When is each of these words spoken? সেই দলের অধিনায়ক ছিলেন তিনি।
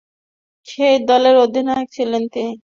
সেই 0.67 0.95
দলের 1.09 1.35
অধিনায়ক 1.37 1.87
ছিলেন 1.95 2.23
তিনি। 2.33 2.53